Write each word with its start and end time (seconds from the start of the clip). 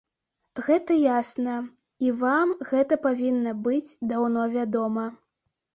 Гэта 0.67 0.95
ясна, 1.19 1.57
і 2.07 2.15
вам 2.23 2.57
гэта 2.73 3.01
павінна 3.07 3.55
быць 3.69 3.87
даўно 4.15 4.53
вядома. 4.57 5.11